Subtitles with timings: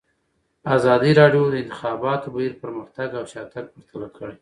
[0.75, 4.35] ازادي راډیو د د انتخاباتو بهیر پرمختګ او شاتګ پرتله کړی.